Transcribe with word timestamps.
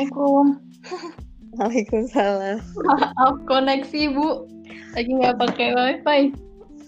Assalamualaikum. 0.00 0.46
Waalaikumsalam. 1.60 2.56
Maaf 2.88 3.36
koneksi 3.44 4.16
bu, 4.16 4.48
lagi 4.96 5.12
nggak 5.12 5.36
pakai 5.36 5.68
wifi. 5.76 6.20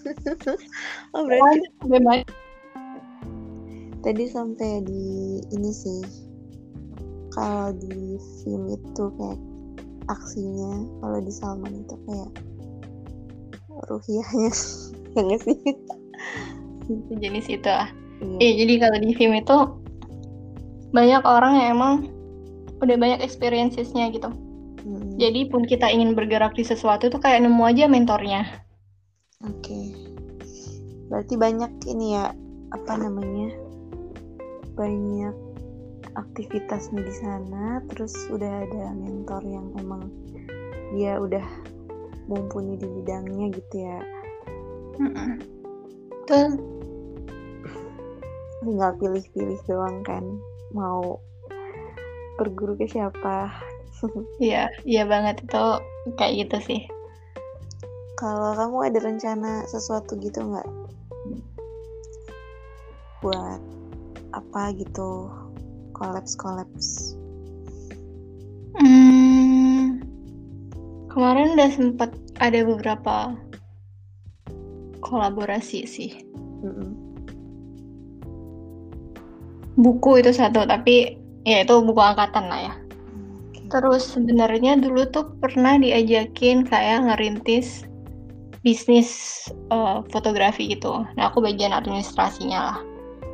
Oh 1.13 1.21
berarti 1.29 1.61
Bebas. 1.85 2.25
tadi 4.01 4.25
sampai 4.25 4.81
di 4.81 5.05
ini 5.53 5.69
sih. 5.69 6.01
Kalau 7.37 7.69
di 7.77 8.17
film 8.41 8.73
itu 8.73 9.03
kayak 9.21 9.39
aksinya, 10.09 10.73
kalau 11.05 11.21
di 11.21 11.29
Salman 11.29 11.85
itu 11.85 11.95
kayak 12.09 12.31
ruhiahnya, 13.93 14.51
ya 15.13 15.21
nggak 15.21 15.41
sih? 15.45 15.57
Jenis 17.21 17.45
itu 17.45 17.69
ah. 17.69 17.93
Iya. 18.25 18.37
Iya, 18.41 18.51
jadi 18.65 18.73
kalau 18.81 18.97
di 19.05 19.11
film 19.13 19.33
itu 19.37 19.57
banyak 20.97 21.21
orang 21.21 21.53
yang 21.61 21.69
emang 21.77 21.93
udah 22.83 22.97
banyak 22.99 23.19
experiences-nya 23.23 24.11
gitu. 24.11 24.29
Mm, 24.83 25.15
Jadi 25.17 25.41
pun 25.47 25.63
kita 25.63 25.87
ingin 25.87 26.13
bergerak 26.13 26.53
di 26.53 26.67
sesuatu 26.67 27.07
tuh 27.07 27.21
kayak 27.23 27.47
nemu 27.47 27.63
aja 27.63 27.87
mentornya. 27.87 28.43
Oke. 29.43 29.95
Berarti 31.07 31.35
banyak 31.39 31.71
ini 31.87 32.19
ya 32.19 32.35
apa 32.75 32.93
namanya? 32.99 33.55
Banyak 34.75 35.35
aktivitasnya 36.13 37.01
di 37.01 37.13
sana, 37.17 37.81
terus 37.89 38.13
udah 38.29 38.67
ada 38.67 38.93
mentor 38.93 39.41
yang 39.45 39.67
emang 39.79 40.11
dia 40.93 41.17
udah 41.17 41.45
mumpuni 42.29 42.77
di 42.77 42.85
bidangnya 42.85 43.49
gitu 43.55 43.75
ya. 43.81 43.99
Tuh, 46.29 46.49
Tinggal 48.63 48.95
pilih-pilih 48.95 49.59
doang 49.67 49.99
kan 50.07 50.23
mau 50.71 51.19
berguru 52.37 52.77
ke 52.77 52.89
siapa. 52.89 53.51
iya, 54.43 54.69
iya 54.83 55.03
banget 55.05 55.43
itu 55.45 55.63
kayak 56.19 56.47
gitu 56.47 56.57
sih. 56.73 56.81
Kalau 58.19 58.55
kamu 58.55 58.93
ada 58.93 58.99
rencana 59.03 59.67
sesuatu 59.67 60.15
gitu 60.21 60.39
nggak? 60.43 60.67
Buat 63.19 63.61
apa 64.33 64.73
gitu? 64.75 65.29
Kolaps-kolaps. 65.93 67.13
Hmm, 68.73 70.01
kemarin 71.13 71.53
udah 71.53 71.69
sempat 71.69 72.09
ada 72.41 72.65
beberapa 72.65 73.37
kolaborasi 75.03 75.85
sih. 75.85 76.11
Mm-mm. 76.65 76.89
Buku 79.77 80.25
itu 80.25 80.33
satu, 80.33 80.65
tapi 80.65 81.22
ya 81.43 81.63
itu 81.63 81.73
buku 81.83 81.99
angkatan 81.99 82.47
lah 82.47 82.59
ya. 82.71 82.73
Terus 83.71 84.05
sebenarnya 84.05 84.77
dulu 84.77 85.07
tuh 85.09 85.33
pernah 85.41 85.79
diajakin 85.79 86.67
kayak 86.67 87.09
ngerintis 87.09 87.87
bisnis 88.63 89.09
eh, 89.71 89.97
fotografi 90.11 90.71
gitu. 90.71 91.03
Nah 91.19 91.23
aku 91.31 91.43
bagian 91.43 91.75
administrasinya 91.75 92.59
lah. 92.73 92.79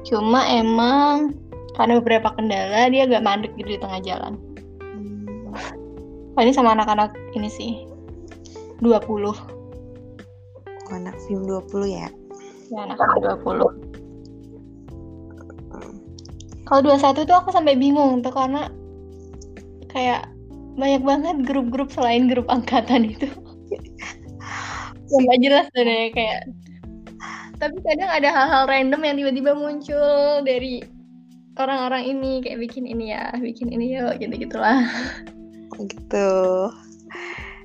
Cuma 0.07 0.47
emang 0.47 1.37
karena 1.77 2.01
beberapa 2.01 2.33
kendala 2.33 2.89
dia 2.89 3.05
agak 3.05 3.23
mandek 3.23 3.51
gitu 3.59 3.77
di 3.77 3.79
tengah 3.79 4.01
jalan. 4.01 4.33
Hmm, 4.81 5.53
Oh, 6.39 6.41
ini 6.47 6.55
sama 6.55 6.71
anak-anak 6.71 7.11
ini 7.35 7.51
sih 7.51 7.83
20 8.79 9.27
oh, 9.27 9.35
anak 10.95 11.15
film 11.27 11.43
20 11.43 11.67
ya. 11.91 12.07
ya 12.71 12.79
anak-anak 12.87 13.43
20 13.43 13.88
kalau 16.69 16.93
21 16.93 17.25
tuh 17.25 17.35
aku 17.35 17.49
sampai 17.49 17.73
bingung 17.73 18.21
tuh 18.21 18.29
karena 18.29 18.69
kayak 19.89 20.29
banyak 20.77 21.01
banget 21.01 21.35
grup-grup 21.43 21.89
selain 21.89 22.29
grup 22.29 22.45
angkatan 22.47 23.09
itu 23.09 23.25
yang 25.11 25.23
gak 25.25 25.39
jelas 25.41 25.65
sebenarnya 25.73 26.09
kayak 26.13 26.41
tapi 27.59 27.75
kadang 27.83 28.07
ada 28.07 28.29
hal-hal 28.31 28.63
random 28.69 29.01
yang 29.03 29.17
tiba-tiba 29.19 29.51
muncul 29.51 30.45
dari 30.47 30.79
orang-orang 31.59 32.07
ini 32.07 32.39
kayak 32.39 32.61
bikin 32.63 32.87
ini 32.87 33.11
ya 33.11 33.35
bikin 33.35 33.67
ini 33.73 33.99
yuk 33.99 34.15
gitu 34.21 34.31
gitulah 34.47 34.85
gitu. 35.83 36.31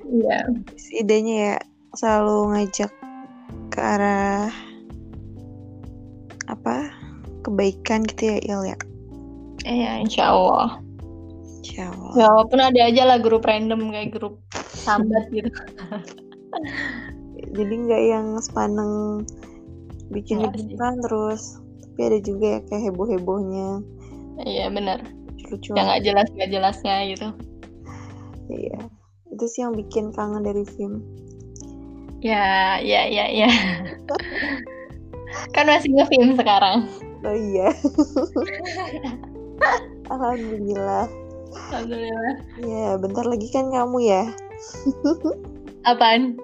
iya 0.09 0.43
Terus 0.67 0.87
idenya 0.91 1.35
ya 1.35 1.57
selalu 1.95 2.55
ngajak 2.55 2.91
ke 3.71 3.79
arah 3.79 4.51
apa? 6.47 6.91
Kebaikan 7.45 8.05
gitu 8.05 8.35
ya, 8.35 8.37
Il 8.41 8.61
ya. 8.73 8.77
Iya 9.65 9.97
insya 9.97 10.29
Allah 10.29 10.79
Insya 11.59 11.89
Allah. 11.89 12.11
ya 12.13 12.25
walaupun 12.29 12.59
ada 12.61 12.81
aja 12.85 13.03
lah 13.03 13.17
grup 13.17 13.43
random 13.43 13.89
kayak 13.89 14.13
grup 14.13 14.37
sambat 14.77 15.25
gitu 15.35 15.49
Jadi 17.55 17.73
nggak 17.73 18.03
yang 18.05 18.27
sepaneng 18.37 19.23
bikin 20.07 20.39
Nggak 20.39 20.53
sih. 20.53 20.59
liburan 20.67 20.95
terus. 21.01 21.43
Tapi 21.81 21.99
ada 22.03 22.19
juga 22.19 22.45
ya 22.47 22.59
kayak 22.63 22.83
heboh-hebohnya. 22.85 23.69
iya 24.43 24.67
benar 24.67 24.99
Lucu. 25.45 25.71
yang 25.71 25.87
nggak 25.87 26.03
jelas 26.03 26.27
nggak 26.31 26.51
jelasnya 26.51 26.95
gitu 27.09 27.27
Iya. 28.45 28.79
Itu 29.31 29.45
sih 29.47 29.63
yang 29.63 29.73
bikin 29.73 30.11
kangen 30.11 30.43
dari 30.43 30.63
film. 30.67 31.01
ya 32.19 32.77
ya 32.77 33.01
ya 33.05 33.25
ya 33.27 33.49
kan 35.55 35.65
masih 35.65 35.91
nge-film 35.91 36.35
sekarang 36.35 36.85
Oh 37.21 37.33
iya. 37.33 37.73
Alhamdulillah. 40.13 41.05
alhamdulillah 41.71 42.35
Ya, 42.61 42.99
bentar 42.99 43.25
lagi 43.25 43.47
kan 43.49 43.71
kamu 43.71 43.97
ya? 44.05 44.23
apaan 45.89 46.35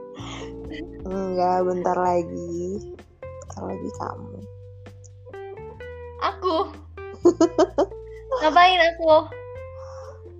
Enggak, 1.04 1.68
bentar 1.68 1.98
lagi. 2.00 2.80
Bentar 3.22 3.64
lagi 3.68 3.90
kamu. 4.00 4.40
aku 6.22 6.70
ngapain 8.46 8.80
aku 8.94 9.26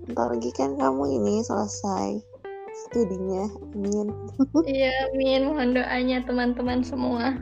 Bentar 0.06 0.26
lagi 0.30 0.50
kan 0.54 0.78
kamu 0.78 1.18
ini 1.20 1.42
selesai 1.42 2.22
studinya. 2.86 3.50
Amin. 3.76 4.08
iya 4.64 4.94
min 5.12 5.50
mohon 5.50 5.76
doanya 5.76 6.24
teman-teman 6.24 6.80
semua 6.80 7.36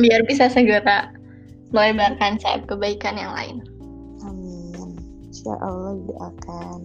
biar 0.00 0.24
bisa 0.26 0.48
segera 0.48 1.12
melebarkan 1.74 2.38
sayap 2.40 2.64
kebaikan 2.70 3.18
yang 3.18 3.32
lain 3.34 3.56
Amin. 3.60 3.73
Insya 5.44 5.60
Allah 5.60 5.92
doakan. 6.08 6.80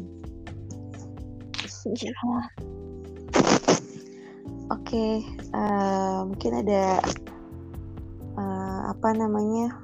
Oke, 4.67 5.23
eh, 5.31 6.19
mungkin 6.27 6.51
ada 6.59 6.99
eh, 8.35 8.79
apa 8.83 9.15
namanya 9.15 9.79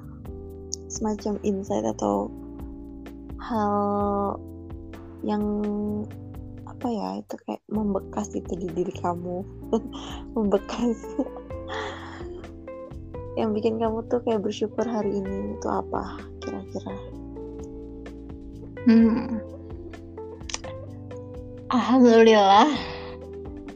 semacam 0.92 1.40
insight 1.40 1.88
atau 1.88 2.28
hal 3.40 3.72
yang 5.24 5.40
apa 6.68 6.86
ya 6.92 7.24
itu 7.24 7.34
kayak 7.48 7.64
membekas 7.72 8.28
itu 8.36 8.60
di 8.60 8.68
diri 8.76 8.92
kamu. 8.92 9.40
Membekas. 10.36 11.00
Yang 13.40 13.50
bikin 13.56 13.80
kamu 13.80 14.04
tuh 14.12 14.20
kayak 14.20 14.44
bersyukur 14.44 14.84
hari 14.84 15.16
ini 15.16 15.56
itu 15.56 15.64
apa 15.64 16.20
kira-kira 16.44 17.15
Hmm. 18.86 19.42
Alhamdulillah. 21.74 22.70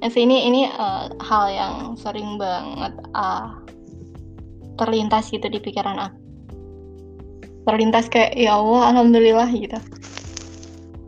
Ini 0.00 0.36
ini 0.46 0.70
eh, 0.70 1.06
hal 1.18 1.44
yang 1.50 1.74
sering 1.98 2.38
banget 2.38 2.94
ah, 3.12 3.58
terlintas 4.78 5.34
gitu 5.34 5.50
di 5.50 5.58
pikiran 5.58 5.98
aku. 5.98 6.18
Terlintas 7.66 8.06
kayak 8.06 8.38
ya 8.38 8.54
Allah, 8.56 8.94
alhamdulillah 8.94 9.50
gitu. 9.50 9.76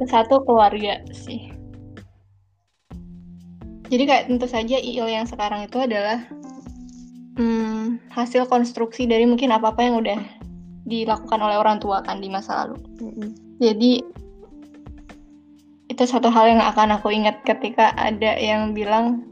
Satu 0.03 0.43
keluarga 0.43 0.99
sih. 1.15 1.55
Jadi 3.87 4.03
kayak 4.03 4.27
tentu 4.27 4.51
saja 4.51 4.83
IIL 4.83 5.07
yang 5.07 5.31
sekarang 5.31 5.71
itu 5.71 5.79
adalah 5.79 6.27
hmm, 7.39 8.03
hasil 8.11 8.51
konstruksi 8.51 9.07
dari 9.07 9.31
mungkin 9.31 9.55
apa-apa 9.55 9.81
yang 9.85 10.03
udah 10.03 10.21
dilakukan 10.89 11.39
oleh 11.39 11.57
orang 11.61 11.79
tua 11.79 12.03
kan 12.03 12.19
di 12.19 12.27
masa 12.27 12.67
lalu. 12.67 12.83
Mm-mm. 12.99 13.42
Jadi 13.63 14.03
itu 15.87 16.03
satu 16.03 16.33
hal 16.35 16.59
yang 16.59 16.63
akan 16.67 16.99
aku 16.99 17.15
ingat 17.15 17.47
ketika 17.47 17.95
ada 17.95 18.35
yang 18.35 18.75
bilang 18.75 19.29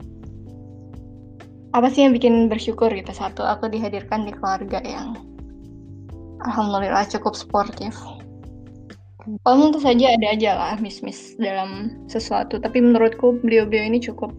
apa 1.74 1.90
sih 1.90 2.06
yang 2.06 2.14
bikin 2.14 2.46
bersyukur 2.46 2.92
gitu 2.94 3.10
satu 3.10 3.42
aku 3.42 3.66
dihadirkan 3.66 4.22
di 4.22 4.34
keluarga 4.34 4.78
yang 4.86 5.18
alhamdulillah 6.46 7.02
cukup 7.10 7.34
sportif. 7.34 7.96
Kalau 9.44 9.56
tentu 9.68 9.78
saja 9.82 10.16
ada 10.16 10.26
aja 10.32 10.50
lah 10.56 10.74
miss-miss 10.80 11.36
dalam 11.36 11.92
sesuatu, 12.08 12.56
tapi 12.56 12.80
menurutku 12.80 13.36
beliau-beliau 13.44 13.84
ini 13.90 13.98
cukup 14.00 14.32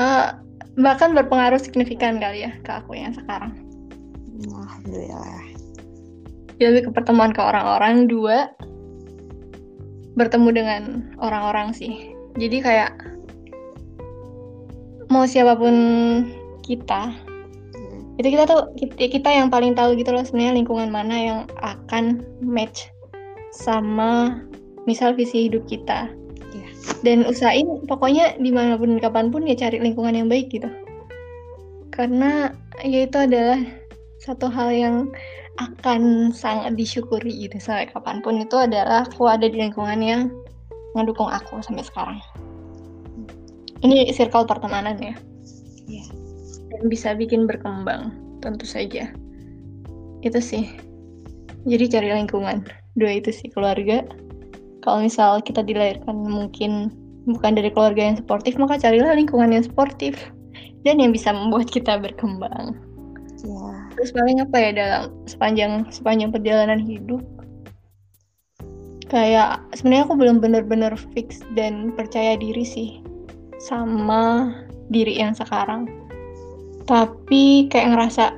eh, 0.00 0.30
bahkan 0.78 1.12
berpengaruh 1.12 1.60
signifikan 1.60 2.22
kali 2.22 2.48
ya 2.48 2.52
ke 2.64 2.70
aku 2.70 2.96
yang 2.96 3.12
sekarang. 3.12 3.52
Alhamdulillah. 4.46 5.55
Jadi 6.56 6.64
lebih 6.72 6.82
ke 6.88 6.90
pertemuan 6.92 7.32
ke 7.36 7.40
orang-orang 7.40 8.08
dua 8.08 8.50
bertemu 10.16 10.48
dengan 10.52 10.82
orang-orang 11.20 11.76
sih. 11.76 12.16
Jadi 12.40 12.64
kayak 12.64 12.92
mau 15.12 15.28
siapa 15.28 15.54
pun 15.54 15.74
kita 16.64 17.14
itu 18.16 18.32
kita 18.32 18.48
tuh 18.48 18.72
kita, 18.80 19.12
kita 19.12 19.28
yang 19.28 19.52
paling 19.52 19.76
tahu 19.76 19.92
gitu 19.92 20.08
loh 20.08 20.24
sebenarnya 20.24 20.56
lingkungan 20.56 20.88
mana 20.88 21.16
yang 21.16 21.40
akan 21.60 22.24
match 22.40 22.88
sama 23.52 24.40
misal 24.88 25.12
visi 25.12 25.48
hidup 25.48 25.64
kita. 25.68 26.08
Iya. 26.56 26.68
dan 27.02 27.26
usahain 27.26 27.66
pokoknya 27.90 28.38
di 28.38 28.54
mana 28.54 28.78
pun 28.78 28.96
kapan 29.02 29.28
pun 29.28 29.44
ya 29.44 29.58
cari 29.58 29.82
lingkungan 29.82 30.14
yang 30.16 30.28
baik 30.30 30.48
gitu. 30.48 30.70
Karena 31.92 32.54
ya 32.80 33.04
itu 33.04 33.18
adalah 33.18 33.60
satu 34.22 34.48
hal 34.48 34.72
yang 34.72 34.96
akan 35.56 36.32
sangat 36.32 36.76
disyukuri 36.76 37.48
gitu 37.48 37.56
sampai 37.56 37.88
kapan 37.88 38.20
pun 38.20 38.40
itu 38.40 38.56
adalah 38.56 39.08
aku 39.08 39.28
ada 39.28 39.48
di 39.48 39.56
lingkungan 39.56 40.00
yang 40.00 40.22
ngedukung 40.96 41.28
aku 41.28 41.60
sampai 41.60 41.84
sekarang. 41.84 42.20
Ini 43.84 44.08
circle 44.12 44.48
pertemanan 44.48 44.96
ya? 44.96 45.14
Iya. 45.86 46.06
dan 46.66 46.90
bisa 46.90 47.14
bikin 47.14 47.46
berkembang 47.46 48.16
tentu 48.42 48.66
saja. 48.66 49.12
Itu 50.24 50.40
sih. 50.40 50.66
Jadi 51.68 51.84
cari 51.92 52.08
lingkungan. 52.10 52.66
Dua 52.96 53.20
itu 53.20 53.30
sih 53.30 53.52
keluarga. 53.52 54.02
Kalau 54.80 55.04
misal 55.04 55.44
kita 55.44 55.62
dilahirkan 55.62 56.14
mungkin 56.14 56.90
bukan 57.26 57.58
dari 57.58 57.70
keluarga 57.70 58.06
yang 58.12 58.18
sportif 58.18 58.54
maka 58.58 58.78
carilah 58.80 59.14
lingkungan 59.14 59.52
yang 59.54 59.64
sportif. 59.64 60.16
Dan 60.82 61.02
yang 61.02 61.10
bisa 61.10 61.34
membuat 61.34 61.66
kita 61.70 61.98
berkembang 61.98 62.85
Ya. 63.46 63.70
terus 63.94 64.10
paling 64.10 64.42
apa 64.42 64.56
ya 64.58 64.70
dalam 64.74 65.02
sepanjang 65.30 65.86
sepanjang 65.94 66.34
perjalanan 66.34 66.82
hidup 66.82 67.22
kayak 69.06 69.62
sebenarnya 69.78 70.04
aku 70.10 70.14
belum 70.18 70.42
benar-benar 70.42 70.98
fix 71.14 71.38
dan 71.54 71.94
percaya 71.94 72.34
diri 72.34 72.66
sih 72.66 72.90
sama 73.62 74.50
diri 74.90 75.14
yang 75.22 75.30
sekarang 75.30 75.86
tapi 76.90 77.70
kayak 77.70 77.94
ngerasa 77.94 78.34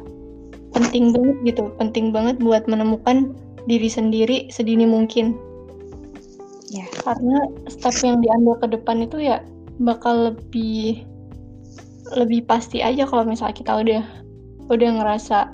penting 0.77 1.17
banget 1.17 1.37
gitu 1.49 1.73
penting 1.81 2.13
banget 2.13 2.37
buat 2.37 2.69
menemukan 2.69 3.33
diri 3.65 3.89
sendiri 3.89 4.53
sedini 4.53 4.85
mungkin 4.85 5.37
Ya. 6.69 6.85
karena 7.01 7.49
step 7.73 7.97
yang 8.05 8.21
diambil 8.21 8.61
ke 8.61 8.67
depan 8.77 9.01
itu 9.01 9.25
ya 9.25 9.41
bakal 9.81 10.29
lebih 10.29 11.01
lebih 12.13 12.45
pasti 12.45 12.85
aja 12.85 13.09
kalau 13.09 13.25
misalnya 13.25 13.57
kita 13.57 13.73
udah 13.73 14.05
udah 14.69 14.91
ngerasa 15.01 15.53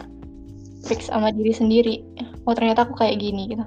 fix 0.85 1.09
sama 1.09 1.33
diri 1.33 1.55
sendiri. 1.55 1.95
Oh 2.45 2.53
ternyata 2.53 2.85
aku 2.85 2.99
kayak 2.99 3.23
gini 3.23 3.49
gitu. 3.49 3.65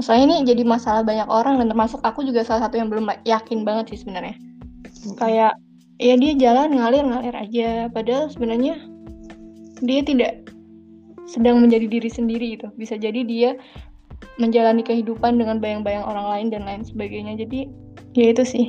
Misalnya 0.00 0.24
ini 0.24 0.36
jadi 0.48 0.62
masalah 0.64 1.04
banyak 1.04 1.28
orang 1.28 1.60
dan 1.60 1.68
termasuk 1.68 2.00
aku 2.00 2.24
juga 2.24 2.42
salah 2.42 2.66
satu 2.66 2.80
yang 2.80 2.88
belum 2.88 3.12
yakin 3.28 3.62
banget 3.62 3.94
sih 3.94 4.06
sebenarnya. 4.06 4.34
Hmm. 5.02 5.18
kayak 5.18 5.52
ya 5.98 6.14
dia 6.14 6.32
jalan 6.38 6.78
ngalir 6.78 7.02
ngalir 7.02 7.34
aja 7.34 7.90
padahal 7.90 8.30
sebenarnya 8.30 8.78
dia 9.82 10.00
tidak 10.06 10.46
sedang 11.26 11.58
menjadi 11.58 11.86
diri 11.90 12.10
sendiri 12.10 12.46
gitu. 12.56 12.70
Bisa 12.78 12.96
jadi 12.96 13.26
dia 13.26 13.58
menjalani 14.38 14.86
kehidupan 14.86 15.36
dengan 15.36 15.58
bayang-bayang 15.58 16.06
orang 16.06 16.26
lain 16.30 16.46
dan 16.54 16.62
lain 16.64 16.82
sebagainya. 16.86 17.36
Jadi 17.36 17.68
ya 18.14 18.32
itu 18.32 18.42
sih. 18.46 18.66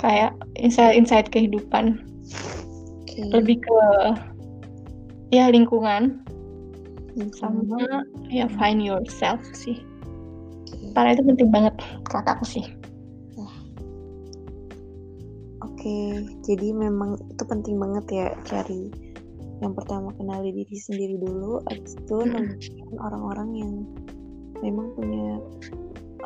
Kayak 0.00 0.34
insight 0.58 0.96
insight 0.96 1.28
kehidupan. 1.28 2.00
Oke. 3.18 3.34
lebih 3.34 3.58
ke 3.58 3.78
ya 5.34 5.48
lingkungan. 5.52 6.24
Hmm. 7.18 7.34
sama 7.34 7.82
ya 8.30 8.46
find 8.62 8.78
yourself 8.78 9.42
sih. 9.50 9.82
Karena 10.94 11.18
itu 11.18 11.22
penting 11.26 11.50
banget 11.50 11.74
kata 12.06 12.38
aku 12.38 12.46
sih. 12.46 12.66
Oke, 15.58 16.26
jadi 16.42 16.74
memang 16.74 17.18
itu 17.30 17.42
penting 17.46 17.78
banget 17.78 18.04
ya 18.10 18.26
cari 18.50 18.90
yang 19.62 19.74
pertama 19.74 20.10
kenali 20.14 20.50
diri 20.50 20.74
sendiri 20.78 21.18
dulu, 21.18 21.62
habis 21.70 21.94
itu 21.98 22.18
Mm-mm. 22.18 22.54
nemuin 22.58 22.98
orang-orang 22.98 23.48
yang 23.54 23.74
memang 24.62 24.90
punya 24.94 25.38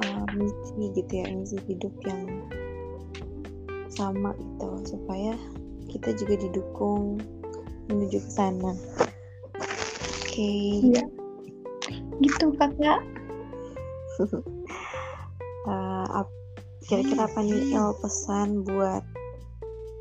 uh, 0.04 0.24
misi 0.36 0.92
gitu 0.96 1.12
ya, 1.12 1.24
misi 1.32 1.56
hidup 1.68 1.92
yang 2.04 2.48
sama 3.92 4.32
gitu, 4.36 4.96
supaya 4.96 5.36
kita 5.88 6.16
juga 6.16 6.48
didukung 6.48 7.20
menuju 7.88 8.18
ke 8.20 8.30
sana. 8.30 8.72
Oke, 10.22 10.52
Iya. 10.80 11.04
gitu 12.22 12.54
kakak 12.56 13.02
uh, 15.66 16.06
ap- 16.22 16.38
kira-kira 16.86 17.26
apa 17.26 17.40
nih 17.42 17.74
El 17.74 17.92
pesan 17.98 18.64
buat 18.64 19.02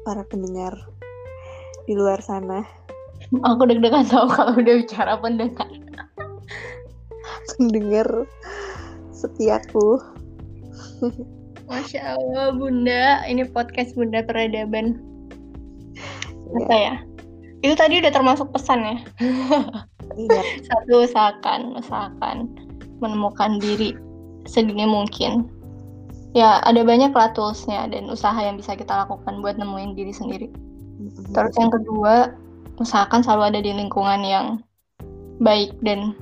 para 0.08 0.24
pendengar 0.26 0.74
di 1.86 1.94
luar 1.94 2.22
sana? 2.22 2.64
aku 3.32 3.64
deg-degan 3.64 4.08
tau 4.08 4.28
kalau 4.28 4.56
udah 4.62 4.76
bicara 4.82 5.14
pendengar 5.20 5.68
pendengar 7.54 8.08
setiaku. 9.14 10.02
Masya 11.68 12.18
Allah 12.18 12.52
Bunda, 12.52 13.24
ini 13.26 13.46
podcast 13.48 13.94
Bunda 13.96 14.26
Peradaban. 14.26 15.00
Apa 16.58 16.76
ya? 16.76 16.96
Itu 17.62 17.78
tadi 17.78 18.02
udah 18.02 18.10
termasuk 18.10 18.50
pesan 18.50 18.82
ya. 18.82 18.98
Iya, 20.18 20.42
Satu 20.68 21.06
usahakan, 21.06 21.78
usahakan 21.78 22.50
menemukan 23.02 23.62
diri 23.62 23.94
sedini 24.50 24.86
mungkin. 24.86 25.50
Ya 26.32 26.64
ada 26.64 26.82
banyak 26.82 27.12
lah 27.12 27.36
toolsnya 27.36 27.92
dan 27.92 28.08
usaha 28.08 28.38
yang 28.40 28.56
bisa 28.58 28.74
kita 28.74 29.06
lakukan 29.06 29.44
buat 29.44 29.60
nemuin 29.60 29.94
diri 29.94 30.14
sendiri. 30.16 30.48
Terus 31.36 31.54
yang 31.60 31.70
kedua, 31.74 32.34
usahakan 32.80 33.22
selalu 33.22 33.44
ada 33.52 33.60
di 33.60 33.72
lingkungan 33.76 34.22
yang 34.24 34.48
baik 35.44 35.76
dan 35.84 36.16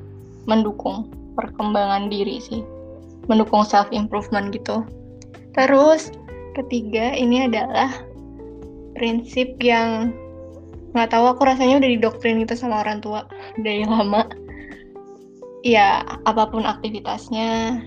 mendukung 0.50 1.14
perkembangan 1.38 2.10
diri 2.10 2.42
sih. 2.42 2.66
Mendukung 3.30 3.62
self 3.62 3.88
improvement 3.94 4.50
gitu. 4.50 4.82
Terus 5.54 6.10
ketiga 6.58 7.14
ini 7.14 7.46
adalah 7.46 7.94
prinsip 8.98 9.54
yang 9.62 10.10
nggak 10.94 11.10
tahu 11.14 11.26
aku 11.30 11.46
rasanya 11.46 11.78
udah 11.78 11.90
didoktrin 11.90 12.42
gitu 12.42 12.58
sama 12.58 12.82
orang 12.82 13.02
tua 13.04 13.26
dari 13.62 13.86
lama. 13.86 14.26
Ya 15.62 16.08
apa 16.24 16.48
pun 16.48 16.64
aktivitasnya, 16.64 17.84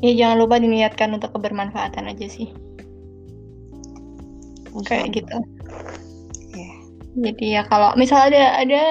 ya 0.00 0.12
jangan 0.16 0.36
lupa 0.40 0.56
diniatkan 0.56 1.12
untuk 1.12 1.36
kebermanfaatan 1.36 2.08
aja 2.08 2.26
sih. 2.26 2.48
Kayak 4.84 5.12
Allah. 5.12 5.16
gitu. 5.16 5.38
Ya. 6.56 6.72
Jadi 7.16 7.46
ya 7.60 7.62
kalau 7.68 7.92
misal 8.00 8.32
ada 8.32 8.60
ada 8.60 8.84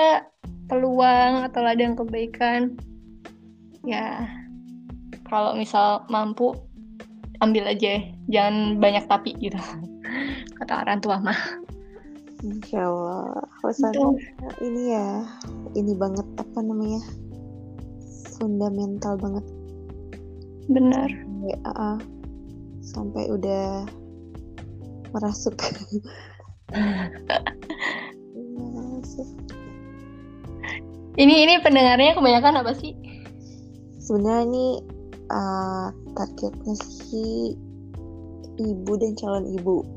peluang 0.69 1.45
atau 1.49 1.61
ada 1.65 1.81
yang 1.81 1.97
kebaikan, 1.97 2.77
ya 3.85 4.25
kalau 5.25 5.57
misal 5.57 6.05
mampu 6.09 6.53
ambil 7.41 7.69
aja, 7.69 8.05
jangan 8.29 8.77
banyak 8.77 9.05
tapi 9.09 9.33
gitu. 9.41 9.57
Kata 10.61 10.85
orang 10.85 11.01
tua 11.01 11.17
mah. 11.21 11.64
Masya 12.45 12.79
Allah. 12.85 13.41
Pesannya 13.65 14.21
ini 14.61 14.93
ya, 14.93 15.25
ini 15.73 15.97
banget 15.97 16.27
apa 16.37 16.59
namanya? 16.61 17.01
Fundamental 18.37 19.17
banget. 19.17 19.45
Benar. 20.69 21.09
Ya, 21.45 21.57
ah, 21.73 21.97
sampai 22.85 23.33
udah 23.33 23.89
merasuk. 25.09 25.57
Merasuk. 28.37 29.29
Ini 31.15 31.47
ini 31.47 31.63
pendengarnya 31.63 32.11
kebanyakan 32.11 32.59
apa 32.59 32.75
sih? 32.75 32.91
Sebenarnya 34.03 34.51
ini 34.51 34.67
uh, 35.31 35.87
targetnya 36.11 36.75
sih 36.75 37.55
ibu 38.59 38.93
dan 38.99 39.15
calon 39.15 39.47
ibu. 39.47 39.94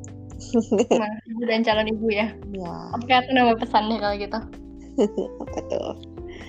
Nah, 0.95 1.13
ibu 1.27 1.43
dan 1.45 1.67
calon 1.67 1.91
ibu 1.91 2.07
ya. 2.15 2.31
ya, 2.55 2.75
Oke, 2.95 3.11
aku 3.11 3.31
nama 3.35 3.59
pesannya 3.59 3.99
kalau 3.99 4.15
gitu. 4.17 4.39
apa 5.43 5.59
tuh? 5.67 5.91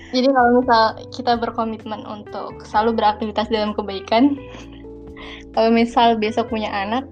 Jadi 0.10 0.27
kalau 0.34 0.50
misal 0.62 0.84
kita 1.13 1.34
berkomitmen 1.38 2.01
untuk 2.05 2.65
selalu 2.65 2.98
beraktivitas 2.98 3.50
dalam 3.50 3.74
kebaikan, 3.74 4.38
kalau 5.53 5.69
misal 5.74 6.17
besok 6.17 6.50
punya 6.53 6.69
anak, 6.69 7.05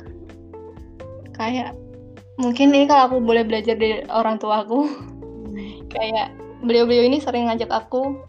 kayak 1.34 1.74
mungkin 2.38 2.74
ini 2.74 2.86
kalau 2.86 3.10
aku 3.10 3.18
boleh 3.22 3.46
belajar 3.46 3.78
dari 3.78 4.06
orang 4.10 4.38
tua 4.38 4.62
aku, 4.66 4.86
Hmm, 5.48 5.86
kayak 5.94 6.34
beliau-beliau 6.62 7.06
ini 7.10 7.18
sering 7.22 7.50
ngajak 7.50 7.70
aku 7.70 8.22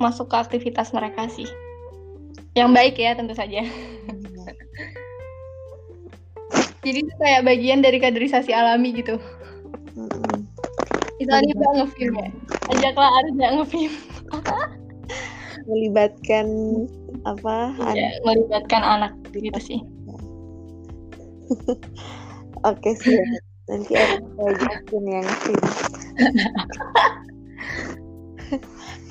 masuk 0.00 0.32
ke 0.32 0.36
aktivitas 0.40 0.96
mereka 0.96 1.28
sih. 1.28 1.48
Yang 2.56 2.70
baik 2.72 2.94
ya 2.96 3.12
tentu 3.14 3.36
saja. 3.36 3.62
Jadi 6.80 6.98
itu 7.04 7.12
kayak 7.20 7.44
bagian 7.44 7.80
dari 7.84 7.98
kaderisasi 8.00 8.56
alami 8.56 8.96
gitu. 8.96 9.20
Mm-mm. 9.96 10.48
Misalnya 11.20 11.52
Mbak 11.52 11.72
ngefilm 11.76 12.14
ya, 12.16 12.28
ajaklah 12.72 13.10
Arja 13.20 13.46
ngefilm. 13.60 13.94
melibatkan 15.68 16.46
apa? 17.28 17.76
Ya, 17.76 17.84
anak 17.84 18.12
melibatkan 18.24 18.82
anak 18.82 19.12
gitu 19.36 19.60
sih. 19.60 19.80
Oke 22.68 22.96
sih 22.96 23.20
nanti 23.70 23.94
ada 23.94 24.18
saya 24.34 24.52
Justin 24.58 25.04
yang 25.06 25.22
ngasih 25.22 25.58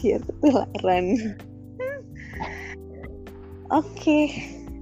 biar 0.03 0.19
ketularan 0.27 1.05
oke 3.71 4.19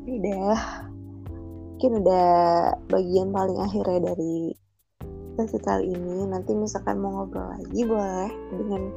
udah 0.09 0.57
mungkin 1.77 2.01
udah 2.01 2.73
bagian 2.89 3.29
paling 3.29 3.61
akhirnya 3.61 4.09
dari 4.09 4.49
sesi 5.37 5.61
kali 5.61 5.93
ini. 5.93 6.25
Nanti 6.25 6.57
misalkan 6.57 6.97
mau 6.97 7.21
ngobrol 7.21 7.53
lagi 7.53 7.85
boleh 7.85 8.33
dengan 8.57 8.89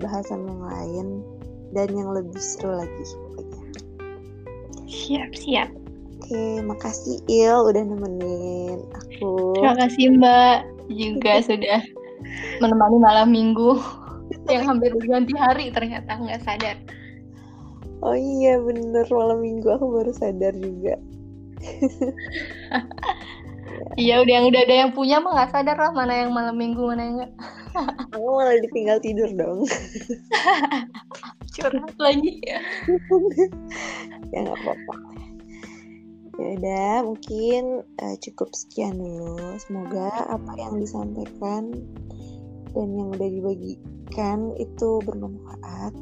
bahasan 0.00 0.48
yang 0.48 0.62
lain 0.64 1.06
dan 1.76 1.92
yang 1.92 2.08
lebih 2.08 2.40
seru 2.40 2.80
lagi 2.80 3.04
pokoknya. 3.12 3.60
Siap 4.88 5.36
siap. 5.36 5.68
Oke 6.16 6.64
makasih 6.64 7.20
Il 7.28 7.60
udah 7.68 7.82
nemenin 7.84 8.88
aku. 8.96 9.60
Terima 9.60 9.76
kasih 9.76 10.16
Mbak 10.16 10.56
juga 10.88 11.32
sudah 11.52 11.80
menemani 12.64 12.96
malam 13.04 13.28
minggu 13.36 13.76
yang 14.48 14.64
hampir 14.64 14.96
berganti 14.96 15.36
hari 15.36 15.68
ternyata 15.76 16.16
nggak 16.16 16.40
sadar. 16.40 16.80
Oh 18.00 18.16
iya 18.16 18.56
bener. 18.64 19.04
Malam 19.12 19.44
minggu 19.44 19.68
aku 19.68 19.92
baru 19.92 20.12
sadar 20.16 20.56
juga 20.56 20.96
Iya 23.98 24.22
udah 24.22 24.32
yang 24.32 24.46
udah 24.46 24.60
ada 24.62 24.74
yang 24.86 24.90
punya 24.94 25.18
mah 25.18 25.34
nggak 25.34 25.50
sadar 25.50 25.74
lah 25.74 25.90
mana 25.90 26.22
yang 26.22 26.30
malam 26.30 26.54
minggu 26.54 26.82
mana 26.86 27.02
yang 27.02 27.14
enggak. 27.18 27.32
Aku 28.14 28.30
malah 28.38 28.56
ditinggal 28.62 28.98
tidur 29.02 29.30
dong. 29.34 29.66
Curhat 31.58 31.94
lagi 31.98 32.38
ya. 32.46 32.62
ya 34.30 34.38
nggak 34.46 34.54
apa-apa. 34.54 34.94
Ya 36.38 36.46
udah 36.54 36.94
mungkin 37.02 37.82
uh, 37.98 38.16
cukup 38.22 38.54
sekian 38.54 38.94
dulu. 39.02 39.58
Semoga 39.58 40.30
apa 40.30 40.52
yang 40.54 40.78
disampaikan 40.78 41.74
dan 42.78 42.88
yang 42.94 43.10
udah 43.10 43.28
dibagikan 43.28 44.54
itu 44.62 45.02
bermanfaat. 45.02 45.92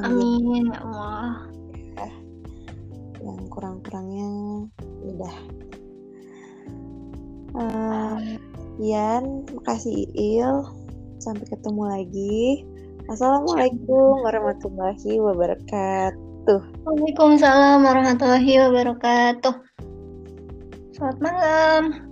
Amin 0.00 0.72
ya 0.72 0.80
Allah. 0.80 1.59
Ya, 3.20 3.30
yang 3.36 3.48
kurang-kurangnya 3.52 4.28
udah 5.04 5.36
Uh, 7.50 8.38
Ian, 8.78 9.42
makasih 9.50 10.06
Il. 10.14 10.62
Sampai 11.18 11.50
ketemu 11.50 11.82
lagi. 11.82 12.62
Assalamualaikum 13.10 14.22
warahmatullahi 14.22 15.18
wabarakatuh. 15.18 16.60
Waalaikumsalam 16.86 17.82
warahmatullahi 17.82 18.54
wabarakatuh. 18.54 19.54
Selamat 20.94 21.18
malam. 21.18 22.09